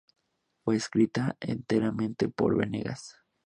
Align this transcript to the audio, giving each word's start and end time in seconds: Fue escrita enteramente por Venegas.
Fue 0.65 0.77
escrita 0.77 1.37
enteramente 1.41 2.27
por 2.27 2.57
Venegas. 2.57 3.17